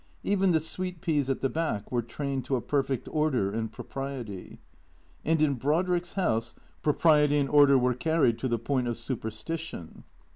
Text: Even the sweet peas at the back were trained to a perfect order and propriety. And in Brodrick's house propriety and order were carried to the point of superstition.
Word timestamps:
Even 0.23 0.51
the 0.51 0.59
sweet 0.59 0.99
peas 0.99 1.29
at 1.29 1.41
the 1.41 1.47
back 1.49 1.91
were 1.91 2.01
trained 2.01 2.43
to 2.45 2.55
a 2.55 2.61
perfect 2.61 3.07
order 3.11 3.51
and 3.51 3.71
propriety. 3.71 4.57
And 5.23 5.39
in 5.43 5.53
Brodrick's 5.59 6.13
house 6.13 6.55
propriety 6.81 7.37
and 7.37 7.47
order 7.47 7.77
were 7.77 7.93
carried 7.93 8.39
to 8.39 8.47
the 8.47 8.57
point 8.57 8.87
of 8.87 8.97
superstition. 8.97 10.03